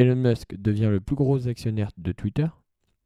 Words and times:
Elon 0.00 0.16
Musk 0.16 0.54
devient 0.56 0.88
le 0.90 0.98
plus 0.98 1.14
gros 1.14 1.46
actionnaire 1.46 1.90
de 1.98 2.12
Twitter. 2.12 2.46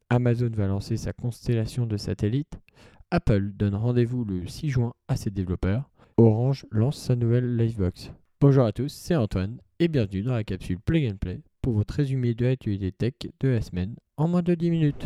Amazon 0.09 0.49
va 0.53 0.65
lancer 0.65 0.95
sa 0.95 1.11
constellation 1.11 1.85
de 1.85 1.97
satellites. 1.97 2.57
Apple 3.11 3.51
donne 3.53 3.75
rendez-vous 3.75 4.23
le 4.23 4.47
6 4.47 4.69
juin 4.69 4.93
à 5.09 5.17
ses 5.17 5.29
développeurs. 5.29 5.89
Orange 6.15 6.65
lance 6.71 6.97
sa 6.97 7.17
nouvelle 7.17 7.57
Livebox. 7.57 8.13
Bonjour 8.39 8.63
à 8.63 8.71
tous, 8.71 8.93
c'est 8.93 9.17
Antoine 9.17 9.59
et 9.79 9.89
bienvenue 9.89 10.23
dans 10.23 10.35
la 10.35 10.45
capsule 10.45 10.79
Play 10.79 11.11
and 11.11 11.17
Play 11.17 11.41
pour 11.61 11.73
votre 11.73 11.95
résumé 11.95 12.33
de 12.33 12.45
l'actualité 12.45 12.93
tech 12.93 13.29
de 13.41 13.49
la 13.49 13.59
semaine 13.59 13.97
en 14.15 14.29
moins 14.29 14.41
de 14.41 14.55
10 14.55 14.71
minutes. 14.71 15.05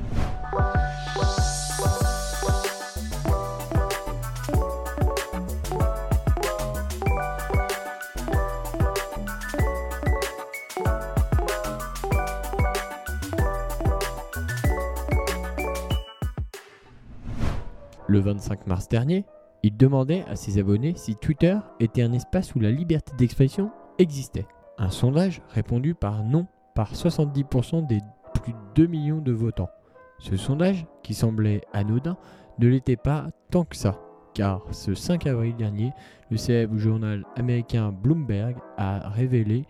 Le 18.19 18.25
25 18.25 18.67
mars 18.67 18.89
dernier, 18.89 19.23
il 19.63 19.77
demandait 19.77 20.25
à 20.27 20.35
ses 20.35 20.59
abonnés 20.59 20.93
si 20.97 21.15
Twitter 21.15 21.55
était 21.79 22.01
un 22.01 22.11
espace 22.11 22.53
où 22.53 22.59
la 22.59 22.69
liberté 22.69 23.13
d'expression 23.17 23.71
existait. 23.97 24.45
Un 24.77 24.89
sondage 24.89 25.41
répondu 25.47 25.95
par 25.95 26.25
non 26.25 26.45
par 26.75 26.93
70% 26.93 27.87
des 27.87 27.99
plus 28.43 28.51
de 28.51 28.57
2 28.75 28.87
millions 28.87 29.21
de 29.21 29.31
votants. 29.31 29.69
Ce 30.17 30.35
sondage, 30.35 30.85
qui 31.01 31.13
semblait 31.13 31.61
anodin, 31.71 32.17
ne 32.59 32.67
l'était 32.67 32.97
pas 32.97 33.27
tant 33.51 33.63
que 33.63 33.77
ça, 33.77 33.97
car 34.33 34.63
ce 34.71 34.95
5 34.95 35.25
avril 35.25 35.55
dernier, 35.55 35.93
le 36.29 36.35
célèbre 36.35 36.77
journal 36.77 37.25
américain 37.37 37.93
Bloomberg 37.93 38.57
a 38.75 39.07
révélé 39.07 39.65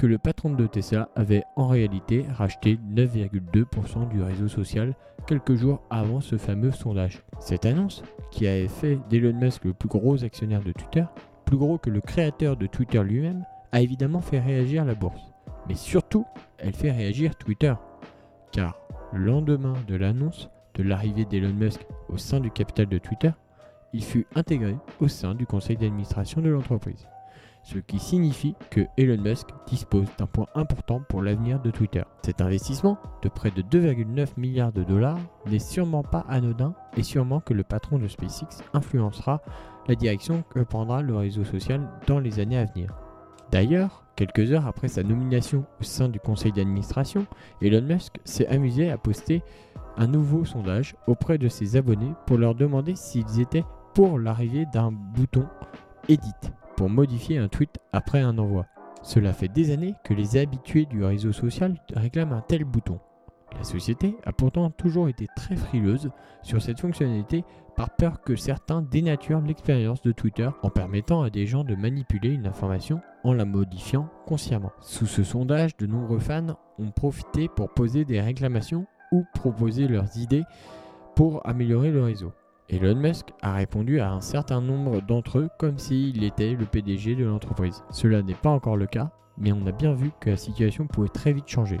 que 0.00 0.06
le 0.06 0.16
patron 0.16 0.48
de 0.48 0.66
Tesla 0.66 1.10
avait 1.14 1.44
en 1.56 1.68
réalité 1.68 2.24
racheté 2.32 2.78
9,2% 2.90 4.08
du 4.08 4.22
réseau 4.22 4.48
social 4.48 4.94
quelques 5.26 5.56
jours 5.56 5.82
avant 5.90 6.22
ce 6.22 6.38
fameux 6.38 6.70
sondage. 6.70 7.20
Cette 7.38 7.66
annonce, 7.66 8.02
qui 8.30 8.46
avait 8.46 8.66
fait 8.66 8.98
d'Elon 9.10 9.38
Musk 9.38 9.66
le 9.66 9.74
plus 9.74 9.90
gros 9.90 10.24
actionnaire 10.24 10.62
de 10.62 10.72
Twitter, 10.72 11.04
plus 11.44 11.58
gros 11.58 11.76
que 11.76 11.90
le 11.90 12.00
créateur 12.00 12.56
de 12.56 12.66
Twitter 12.66 13.02
lui-même, 13.04 13.44
a 13.72 13.82
évidemment 13.82 14.22
fait 14.22 14.40
réagir 14.40 14.86
la 14.86 14.94
bourse. 14.94 15.34
Mais 15.68 15.74
surtout, 15.74 16.24
elle 16.56 16.72
fait 16.72 16.92
réagir 16.92 17.36
Twitter. 17.36 17.74
Car 18.52 18.78
le 19.12 19.22
lendemain 19.22 19.74
de 19.86 19.96
l'annonce 19.96 20.48
de 20.76 20.82
l'arrivée 20.82 21.26
d'Elon 21.26 21.52
Musk 21.52 21.86
au 22.08 22.16
sein 22.16 22.40
du 22.40 22.50
capital 22.50 22.86
de 22.86 22.96
Twitter, 22.96 23.32
il 23.92 24.02
fut 24.02 24.26
intégré 24.34 24.76
au 24.98 25.08
sein 25.08 25.34
du 25.34 25.44
conseil 25.44 25.76
d'administration 25.76 26.40
de 26.40 26.48
l'entreprise 26.48 27.06
ce 27.62 27.78
qui 27.78 27.98
signifie 27.98 28.54
que 28.70 28.80
Elon 28.96 29.22
Musk 29.22 29.48
dispose 29.66 30.06
d'un 30.18 30.26
point 30.26 30.46
important 30.54 31.02
pour 31.08 31.22
l'avenir 31.22 31.60
de 31.60 31.70
Twitter. 31.70 32.02
Cet 32.24 32.40
investissement, 32.40 32.98
de 33.22 33.28
près 33.28 33.50
de 33.50 33.62
2,9 33.62 34.28
milliards 34.36 34.72
de 34.72 34.82
dollars, 34.82 35.18
n'est 35.46 35.58
sûrement 35.58 36.02
pas 36.02 36.24
anodin 36.28 36.74
et 36.96 37.02
sûrement 37.02 37.40
que 37.40 37.54
le 37.54 37.62
patron 37.62 37.98
de 37.98 38.08
SpaceX 38.08 38.62
influencera 38.72 39.42
la 39.88 39.94
direction 39.94 40.42
que 40.50 40.60
prendra 40.60 41.02
le 41.02 41.16
réseau 41.16 41.44
social 41.44 41.88
dans 42.06 42.18
les 42.18 42.40
années 42.40 42.58
à 42.58 42.64
venir. 42.64 42.94
D'ailleurs, 43.50 44.04
quelques 44.16 44.52
heures 44.52 44.66
après 44.66 44.88
sa 44.88 45.02
nomination 45.02 45.64
au 45.80 45.84
sein 45.84 46.08
du 46.08 46.20
conseil 46.20 46.52
d'administration, 46.52 47.26
Elon 47.60 47.82
Musk 47.82 48.16
s'est 48.24 48.46
amusé 48.46 48.90
à 48.90 48.98
poster 48.98 49.42
un 49.96 50.06
nouveau 50.06 50.44
sondage 50.44 50.94
auprès 51.06 51.36
de 51.36 51.48
ses 51.48 51.76
abonnés 51.76 52.14
pour 52.26 52.38
leur 52.38 52.54
demander 52.54 52.94
s'ils 52.94 53.40
étaient 53.40 53.64
pour 53.94 54.18
l'arrivée 54.18 54.66
d'un 54.72 54.92
bouton 54.92 55.46
Edit 56.08 56.52
pour 56.80 56.88
modifier 56.88 57.36
un 57.36 57.48
tweet 57.48 57.78
après 57.92 58.20
un 58.20 58.38
envoi. 58.38 58.64
Cela 59.02 59.34
fait 59.34 59.48
des 59.48 59.70
années 59.70 59.96
que 60.02 60.14
les 60.14 60.38
habitués 60.38 60.86
du 60.86 61.04
réseau 61.04 61.30
social 61.30 61.78
réclament 61.92 62.32
un 62.32 62.40
tel 62.40 62.64
bouton. 62.64 62.98
La 63.54 63.64
société 63.64 64.16
a 64.24 64.32
pourtant 64.32 64.70
toujours 64.70 65.10
été 65.10 65.26
très 65.36 65.56
frileuse 65.56 66.10
sur 66.42 66.62
cette 66.62 66.80
fonctionnalité 66.80 67.44
par 67.76 67.90
peur 67.96 68.22
que 68.22 68.34
certains 68.34 68.80
dénaturent 68.80 69.42
l'expérience 69.42 70.00
de 70.00 70.12
Twitter 70.12 70.48
en 70.62 70.70
permettant 70.70 71.20
à 71.20 71.28
des 71.28 71.44
gens 71.44 71.64
de 71.64 71.74
manipuler 71.74 72.30
une 72.30 72.46
information 72.46 73.02
en 73.24 73.34
la 73.34 73.44
modifiant 73.44 74.08
consciemment. 74.26 74.72
Sous 74.80 75.04
ce 75.04 75.22
sondage, 75.22 75.76
de 75.76 75.86
nombreux 75.86 76.18
fans 76.18 76.56
ont 76.78 76.92
profité 76.92 77.50
pour 77.54 77.74
poser 77.74 78.06
des 78.06 78.22
réclamations 78.22 78.86
ou 79.12 79.26
proposer 79.34 79.86
leurs 79.86 80.16
idées 80.16 80.44
pour 81.14 81.46
améliorer 81.46 81.90
le 81.90 82.02
réseau. 82.02 82.32
Elon 82.72 82.94
Musk 82.94 83.32
a 83.42 83.54
répondu 83.54 83.98
à 83.98 84.12
un 84.12 84.20
certain 84.20 84.60
nombre 84.60 85.02
d'entre 85.02 85.40
eux 85.40 85.48
comme 85.58 85.76
s'il 85.76 86.22
était 86.22 86.54
le 86.54 86.66
PDG 86.66 87.16
de 87.16 87.24
l'entreprise. 87.24 87.82
Cela 87.90 88.22
n'est 88.22 88.34
pas 88.34 88.50
encore 88.50 88.76
le 88.76 88.86
cas, 88.86 89.10
mais 89.38 89.52
on 89.52 89.66
a 89.66 89.72
bien 89.72 89.92
vu 89.92 90.12
que 90.20 90.30
la 90.30 90.36
situation 90.36 90.86
pouvait 90.86 91.08
très 91.08 91.32
vite 91.32 91.48
changer. 91.48 91.80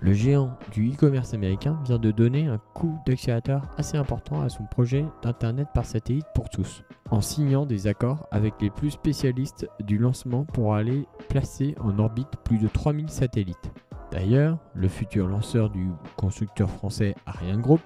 Le 0.00 0.12
géant 0.12 0.58
du 0.72 0.90
e-commerce 0.90 1.34
américain 1.34 1.78
vient 1.84 2.00
de 2.00 2.10
donner 2.10 2.48
un 2.48 2.58
coup 2.74 2.98
d'accélérateur 3.06 3.62
assez 3.76 3.96
important 3.96 4.42
à 4.42 4.48
son 4.48 4.64
projet 4.64 5.04
d'Internet 5.22 5.68
par 5.72 5.84
satellite 5.84 6.26
pour 6.34 6.50
tous, 6.50 6.82
en 7.10 7.20
signant 7.20 7.64
des 7.64 7.86
accords 7.86 8.26
avec 8.32 8.54
les 8.60 8.70
plus 8.70 8.90
spécialistes 8.90 9.68
du 9.84 9.98
lancement 9.98 10.44
pour 10.44 10.74
aller 10.74 11.06
placer 11.28 11.76
en 11.80 11.96
orbite 12.00 12.36
plus 12.42 12.58
de 12.58 12.66
3000 12.66 13.08
satellites. 13.08 13.70
D'ailleurs, 14.10 14.58
le 14.74 14.88
futur 14.88 15.26
lanceur 15.28 15.70
du 15.70 15.88
constructeur 16.16 16.70
français 16.70 17.14
Ariane 17.26 17.60
Group, 17.60 17.80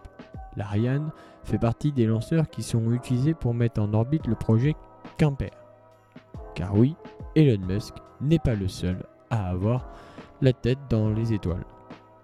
l'Ariane, 0.56 1.11
fait 1.44 1.59
partie 1.59 1.93
des 1.93 2.06
lanceurs 2.06 2.49
qui 2.49 2.62
sont 2.62 2.93
utilisés 2.93 3.34
pour 3.34 3.55
mettre 3.55 3.81
en 3.81 3.93
orbite 3.94 4.27
le 4.27 4.34
projet 4.34 4.75
Quimper. 5.16 5.50
Car 6.55 6.77
oui, 6.77 6.97
Elon 7.34 7.65
Musk 7.66 7.94
n'est 8.21 8.38
pas 8.38 8.55
le 8.55 8.69
seul 8.69 9.05
à 9.31 9.49
avoir 9.49 9.89
la 10.41 10.53
tête 10.53 10.78
dans 10.89 11.10
les 11.10 11.33
étoiles. 11.33 11.65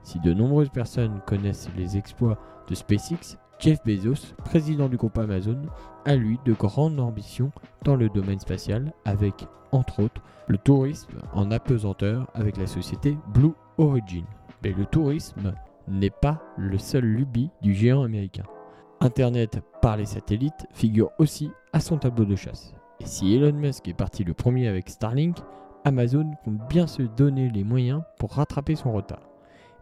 Si 0.03 0.21
de 0.21 0.33
nombreuses 0.33 0.71
personnes 0.71 1.21
connaissent 1.27 1.69
les 1.77 1.97
exploits 1.97 2.39
de 2.69 2.75
SpaceX, 2.75 3.39
Jeff 3.59 3.79
Bezos, 3.85 4.35
président 4.45 4.89
du 4.89 4.97
groupe 4.97 5.19
Amazon, 5.19 5.63
a 6.05 6.15
lui 6.15 6.39
de 6.45 6.53
grandes 6.53 7.01
ambitions 7.01 7.51
dans 7.85 7.97
le 7.97 8.09
domaine 8.09 8.39
spatial 8.39 8.93
avec, 9.05 9.47
entre 9.73 10.05
autres, 10.05 10.21
le 10.47 10.59
tourisme 10.59 11.19
en 11.33 11.51
apesanteur 11.51 12.29
avec 12.35 12.57
la 12.57 12.67
société 12.67 13.17
Blue 13.29 13.55
Origin. 13.79 14.25
Mais 14.63 14.73
le 14.73 14.85
tourisme 14.87 15.55
n'est 15.89 16.11
pas 16.11 16.43
le 16.57 16.79
seul 16.79 17.05
lubie 17.05 17.51
du 17.63 17.75
géant 17.75 18.03
américain. 18.03 18.45
Internet 19.01 19.61
par 19.83 19.97
les 19.97 20.07
satellites 20.07 20.67
figure 20.73 21.11
aussi 21.19 21.51
à 21.73 21.81
son 21.81 21.99
tableau 21.99 22.25
de 22.25 22.37
chasse. 22.37 22.75
Et 23.01 23.07
si 23.07 23.35
Elon 23.35 23.53
Musk 23.53 23.89
est 23.89 23.95
parti 23.95 24.25
le 24.25 24.35
premier 24.35 24.69
avec 24.69 24.89
Starlink, 24.89 25.37
Amazon 25.85 26.33
compte 26.45 26.67
bien 26.69 26.87
se 26.87 27.03
donner 27.03 27.51
les 27.51 27.63
moyens 27.63 28.03
pour 28.19 28.33
rattraper 28.33 28.75
son 28.75 28.93
retard. 28.93 29.21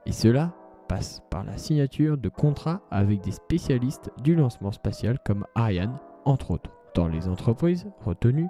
Et 0.05 0.13
cela 0.13 0.53
passe 0.89 1.23
par 1.31 1.45
la 1.45 1.57
signature 1.57 2.19
de 2.19 2.29
contrats 2.29 2.83
avec 2.91 3.23
des 3.23 3.33
spécialistes 3.33 4.11
du 4.23 4.35
lancement 4.35 4.73
spatial 4.73 5.19
comme 5.25 5.47
Ariane, 5.55 5.99
entre 6.25 6.51
autres. 6.51 6.71
Dans 6.95 7.09
les 7.09 7.29
entreprises 7.29 7.87
retenues, 8.05 8.49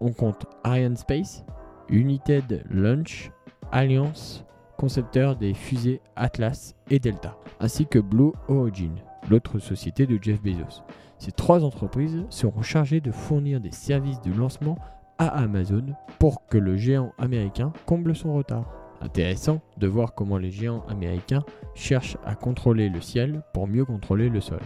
on 0.00 0.12
compte 0.12 0.46
Ariane 0.64 0.96
Space, 0.96 1.44
United 1.88 2.64
Launch, 2.70 3.30
Alliance, 3.70 4.44
concepteur 4.84 5.34
des 5.34 5.54
fusées 5.54 6.02
Atlas 6.14 6.74
et 6.90 6.98
Delta, 6.98 7.38
ainsi 7.58 7.86
que 7.86 7.98
Blue 7.98 8.32
Origin, 8.48 8.92
l'autre 9.30 9.58
société 9.58 10.06
de 10.06 10.18
Jeff 10.20 10.42
Bezos. 10.42 10.82
Ces 11.16 11.32
trois 11.32 11.64
entreprises 11.64 12.22
seront 12.28 12.60
chargées 12.60 13.00
de 13.00 13.10
fournir 13.10 13.62
des 13.62 13.72
services 13.72 14.20
de 14.20 14.30
lancement 14.30 14.76
à 15.16 15.28
Amazon 15.28 15.86
pour 16.18 16.46
que 16.48 16.58
le 16.58 16.76
géant 16.76 17.12
américain 17.16 17.72
comble 17.86 18.14
son 18.14 18.34
retard. 18.34 18.66
Intéressant 19.00 19.62
de 19.78 19.86
voir 19.86 20.14
comment 20.14 20.36
les 20.36 20.50
géants 20.50 20.84
américains 20.90 21.44
cherchent 21.74 22.18
à 22.22 22.34
contrôler 22.34 22.90
le 22.90 23.00
ciel 23.00 23.42
pour 23.54 23.66
mieux 23.66 23.86
contrôler 23.86 24.28
le 24.28 24.42
sol. 24.42 24.60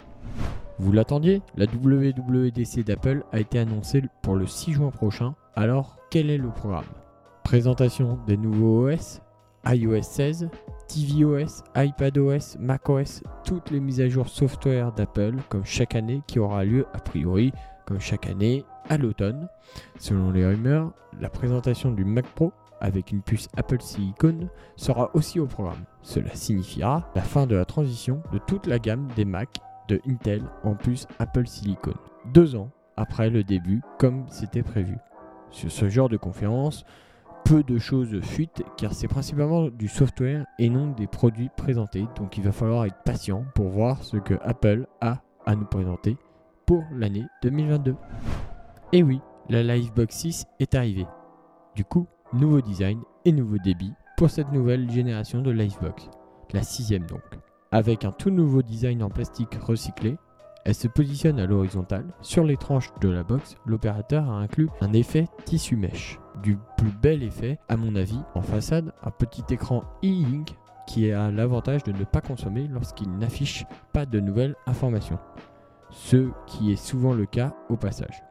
Vous 0.81 0.91
l'attendiez 0.91 1.43
La 1.57 1.67
WWDC 1.67 2.83
d'Apple 2.85 3.23
a 3.31 3.39
été 3.39 3.61
annoncée 3.61 4.03
pour 4.23 4.35
le 4.35 4.49
6 4.49 4.73
juin 4.73 4.91
prochain, 4.91 5.37
alors 5.55 5.97
quel 6.11 6.29
est 6.29 6.39
le 6.39 6.49
programme? 6.49 6.83
Présentation 7.45 8.19
des 8.27 8.37
nouveaux 8.37 8.91
OS, 8.91 9.23
iOS 9.69 10.03
16, 10.03 10.49
tvOS, 10.89 11.63
iPadOS, 11.77 12.57
macOS, 12.59 13.23
toutes 13.45 13.71
les 13.71 13.81
mises 13.81 14.01
à 14.01 14.09
jour 14.09 14.27
software 14.27 14.93
d'Apple 14.93 15.35
comme 15.51 15.65
chaque 15.65 15.95
année 15.95 16.23
qui 16.27 16.39
aura 16.39 16.65
lieu 16.65 16.87
a 16.95 16.99
priori 16.99 17.53
comme 17.85 18.01
chaque 18.01 18.27
année 18.27 18.65
à 18.89 18.97
l'automne. 18.97 19.47
Selon 19.99 20.31
les 20.31 20.47
rumeurs, 20.47 20.93
la 21.21 21.29
présentation 21.29 21.91
du 21.91 22.05
Mac 22.05 22.27
Pro 22.35 22.53
avec 22.81 23.13
une 23.13 23.21
puce 23.21 23.49
Apple 23.57 23.83
Silicon 23.83 24.49
sera 24.77 25.11
aussi 25.15 25.39
au 25.39 25.47
programme. 25.47 25.85
Cela 26.01 26.35
signifiera 26.35 27.11
la 27.15 27.23
fin 27.23 27.47
de 27.47 27.55
la 27.55 27.67
transition 27.67 28.23
de 28.33 28.39
toute 28.39 28.67
la 28.67 28.79
gamme 28.79 29.09
des 29.17 29.27
Mac 29.27 29.59
de 29.89 30.01
Intel 30.09 30.45
en 30.65 30.75
puce 30.75 31.07
Apple 31.19 31.47
Silicon. 31.47 31.95
Deux 32.33 32.57
ans 32.57 32.71
après 32.97 33.29
le 33.29 33.45
début 33.45 33.83
comme 33.99 34.25
c'était 34.31 34.63
prévu. 34.63 34.97
Sur 35.51 35.71
ce 35.71 35.89
genre 35.89 36.09
de 36.09 36.17
conférence, 36.17 36.85
peu 37.49 37.63
de 37.63 37.79
choses 37.79 38.21
fuitent 38.21 38.63
car 38.77 38.93
c'est 38.93 39.09
principalement 39.09 39.69
du 39.71 39.89
software 39.89 40.45
et 40.59 40.69
non 40.69 40.91
des 40.91 41.07
produits 41.07 41.49
présentés. 41.57 42.05
Donc 42.17 42.37
il 42.37 42.45
va 42.45 42.53
falloir 42.53 42.85
être 42.85 43.03
patient 43.07 43.47
pour 43.55 43.71
voir 43.71 44.05
ce 44.05 44.19
que 44.19 44.35
Apple 44.43 44.87
a 45.01 45.23
à 45.47 45.57
nous 45.57 45.65
présenter 45.65 46.19
pour 46.67 46.85
l'année 46.93 47.25
2022. 47.43 47.97
Et 48.93 49.03
oui, 49.03 49.23
la 49.49 49.63
Livebox 49.63 50.15
6 50.15 50.47
est 50.61 50.75
arrivée. 50.75 51.07
Du 51.75 51.87
coup, 51.87 52.07
nouveau 52.35 52.61
design 52.61 53.01
et 53.25 53.33
nouveau 53.33 53.57
débit 53.65 53.95
pour 54.19 54.29
cette 54.29 54.53
nouvelle 54.53 54.91
génération 54.91 55.41
de 55.41 55.51
Livebox, 55.51 56.11
la 56.53 56.63
sixième 56.63 57.07
donc. 57.07 57.23
Avec 57.71 58.05
un 58.05 58.13
tout 58.13 58.31
nouveau 58.31 58.61
design 58.61 59.03
en 59.03 59.09
plastique 59.09 59.55
recyclé, 59.55 60.19
elle 60.67 60.75
se 60.75 60.89
positionne 60.89 61.41
à 61.41 61.47
l'horizontale. 61.47 62.13
Sur 62.21 62.45
les 62.45 62.59
tranches 62.59 62.93
de 63.01 63.09
la 63.09 63.23
box, 63.23 63.57
l'opérateur 63.65 64.29
a 64.29 64.39
inclus 64.39 64.69
un 64.83 64.93
effet 64.93 65.25
tissu 65.47 65.77
mèche. 65.77 66.19
Du 66.43 66.59
plus 66.77 66.93
bel 66.93 67.23
effet, 67.23 67.59
à 67.69 67.77
mon 67.77 67.95
avis, 67.97 68.21
en 68.35 68.43
façade, 68.43 68.93
un 69.03 69.11
petit 69.11 69.43
écran 69.51 69.83
e-ink 70.05 70.57
qui 70.87 71.11
a 71.11 71.31
l'avantage 71.31 71.83
de 71.85 71.93
ne 71.93 72.05
pas 72.05 72.21
consommer 72.21 72.69
lorsqu'il 72.69 73.11
n'affiche 73.19 73.67
pas 73.93 74.07
de 74.07 74.21
nouvelles 74.21 74.57
informations. 74.67 75.19
Ce 75.91 76.31
qui 76.47 76.73
est 76.73 76.77
souvent 76.77 77.13
le 77.13 77.27
cas 77.27 77.55
au 77.69 77.77
passage. 77.77 78.23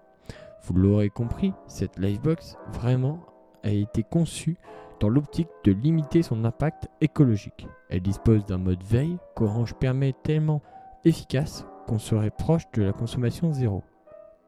Vous 0.64 0.74
l'aurez 0.74 1.10
compris, 1.10 1.54
cette 1.68 2.00
Livebox 2.00 2.58
vraiment 2.74 3.20
a 3.64 3.70
été 3.70 4.04
conçue 4.04 4.58
dans 5.00 5.10
l'optique 5.10 5.50
de 5.64 5.72
limiter 5.72 6.24
son 6.24 6.46
impact 6.46 6.88
écologique. 7.02 7.68
Elle 7.90 8.02
dispose 8.02 8.46
d'un 8.46 8.58
mode 8.58 8.84
veille 8.84 9.18
qu'Orange 9.36 9.76
permet 9.76 10.14
tellement 10.24 10.62
efficace 11.06 11.66
qu'on 11.88 12.00
serait 12.00 12.32
proche 12.32 12.70
de 12.74 12.84
la 12.84 12.94
consommation 12.94 13.54
zéro. 13.54 13.84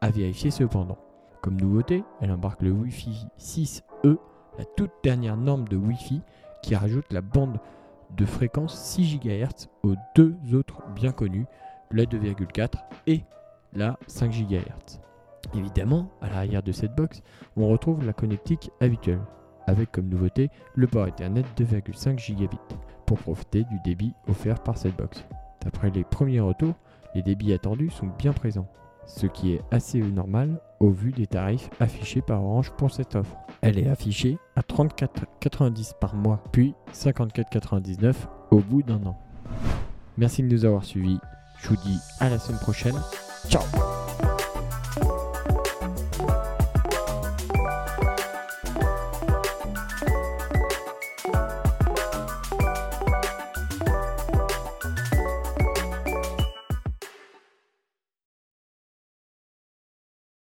À 0.00 0.10
vérifier 0.10 0.50
cependant. 0.50 0.98
Comme 1.42 1.58
nouveauté, 1.58 2.04
elle 2.20 2.32
embarque 2.32 2.60
le 2.60 2.70
Wi-Fi 2.70 3.26
6E, 3.38 4.18
la 4.58 4.64
toute 4.76 4.90
dernière 5.02 5.38
norme 5.38 5.66
de 5.68 5.76
Wi-Fi 5.76 6.20
qui 6.62 6.74
rajoute 6.74 7.10
la 7.12 7.22
bande 7.22 7.58
de 8.16 8.26
fréquence 8.26 8.78
6 8.78 9.18
GHz 9.20 9.68
aux 9.82 9.94
deux 10.14 10.34
autres 10.52 10.82
bien 10.94 11.12
connus, 11.12 11.46
la 11.92 12.04
2,4 12.04 12.72
et 13.06 13.22
la 13.72 13.98
5 14.06 14.30
GHz. 14.32 15.00
Évidemment, 15.54 16.10
à 16.20 16.28
l'arrière 16.28 16.62
de 16.62 16.72
cette 16.72 16.94
box, 16.94 17.22
on 17.56 17.68
retrouve 17.68 18.04
la 18.04 18.12
connectique 18.12 18.70
habituelle, 18.80 19.22
avec 19.66 19.90
comme 19.92 20.08
nouveauté 20.08 20.50
le 20.74 20.86
port 20.86 21.06
Ethernet 21.06 21.44
2,5 21.56 22.18
gigabits, 22.18 22.58
pour 23.06 23.18
profiter 23.18 23.64
du 23.64 23.78
débit 23.82 24.12
offert 24.28 24.62
par 24.62 24.76
cette 24.76 24.96
box. 24.96 25.24
D'après 25.62 25.90
les 25.90 26.04
premiers 26.04 26.40
retours, 26.40 26.74
les 27.14 27.22
débits 27.22 27.54
attendus 27.54 27.90
sont 27.90 28.10
bien 28.18 28.34
présents, 28.34 28.68
ce 29.06 29.26
qui 29.26 29.54
est 29.54 29.62
assez 29.70 30.00
normal 30.00 30.60
au 30.80 30.90
vu 30.90 31.12
des 31.12 31.26
tarifs 31.26 31.70
affichés 31.78 32.22
par 32.22 32.42
Orange 32.42 32.72
pour 32.72 32.90
cette 32.90 33.14
offre. 33.14 33.36
Elle 33.60 33.78
est 33.78 33.88
affichée 33.88 34.38
à 34.56 34.62
34,90 34.62 35.92
par 36.00 36.14
mois, 36.14 36.42
puis 36.50 36.74
54,99 36.94 38.14
au 38.50 38.58
bout 38.58 38.82
d'un 38.82 39.04
an. 39.04 39.18
Merci 40.16 40.42
de 40.42 40.48
nous 40.48 40.64
avoir 40.64 40.84
suivis. 40.84 41.18
Je 41.62 41.68
vous 41.68 41.76
dis 41.76 41.98
à 42.18 42.30
la 42.30 42.38
semaine 42.38 42.60
prochaine. 42.60 42.96
Ciao 43.48 43.62